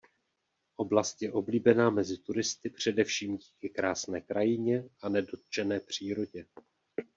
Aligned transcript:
Oblast 0.77 1.21
je 1.21 1.31
oblíbená 1.31 1.89
mezi 1.89 2.17
turisty 2.17 2.69
především 2.69 3.37
díky 3.37 3.69
krásné 3.69 4.21
krajině 4.21 4.83
a 5.01 5.09
nedotčené 5.09 5.79
přírodě. 5.79 6.45